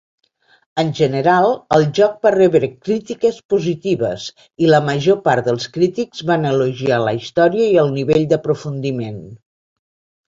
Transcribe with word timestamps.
En 0.83 0.87
general, 0.99 1.49
el 1.77 1.83
joc 1.99 2.15
va 2.27 2.31
rebre 2.35 2.69
crítiques 2.87 3.37
positives 3.55 4.25
i 4.67 4.71
la 4.71 4.81
major 4.87 5.19
part 5.29 5.51
dels 5.51 5.69
crítics 5.79 6.25
van 6.33 6.49
elogiar 6.55 7.01
la 7.05 7.15
història 7.21 7.71
i 7.77 7.81
el 7.85 7.95
nivell 8.01 8.27
d'aprofundiment. 8.33 9.25